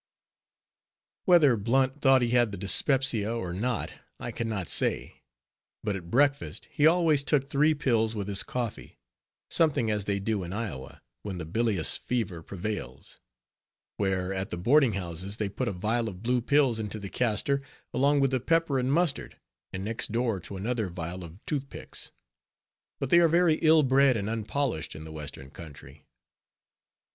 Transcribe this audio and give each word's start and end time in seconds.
Whether 1.25 1.55
Blunt 1.55 2.01
thought 2.01 2.23
he 2.23 2.29
had 2.31 2.51
the 2.51 2.57
dyspepsia 2.57 3.31
or 3.35 3.53
not, 3.53 3.91
I 4.19 4.31
can 4.31 4.49
not 4.49 4.67
say; 4.67 5.21
but 5.83 5.95
at 5.95 6.09
breakfast, 6.09 6.67
he 6.71 6.87
always 6.87 7.23
took 7.23 7.47
three 7.47 7.75
pills 7.75 8.15
with 8.15 8.27
his 8.27 8.41
coffee; 8.41 8.97
something 9.51 9.91
as 9.91 10.05
they 10.05 10.19
do 10.19 10.41
in 10.43 10.53
Iowa, 10.53 11.03
when 11.21 11.37
the 11.37 11.45
bilious 11.45 11.97
fever 11.97 12.41
prevails; 12.41 13.19
where, 13.97 14.33
at 14.33 14.49
the 14.49 14.57
boarding 14.57 14.93
houses, 14.93 15.37
they 15.37 15.49
put 15.49 15.67
a 15.67 15.71
vial 15.71 16.09
of 16.09 16.23
blue 16.23 16.41
pills 16.41 16.79
into 16.79 16.97
the 16.97 17.07
castor, 17.07 17.61
along 17.93 18.21
with 18.21 18.31
the 18.31 18.39
pepper 18.39 18.79
and 18.79 18.91
mustard, 18.91 19.37
and 19.71 19.85
next 19.85 20.11
door 20.11 20.39
to 20.39 20.57
another 20.57 20.87
vial 20.89 21.23
of 21.23 21.37
toothpicks. 21.45 22.11
But 22.99 23.11
they 23.11 23.19
are 23.19 23.27
very 23.27 23.59
ill 23.61 23.83
bred 23.83 24.17
and 24.17 24.27
unpolished 24.27 24.95
in 24.95 25.03
the 25.03 25.11
western 25.11 25.51
country. 25.51 26.07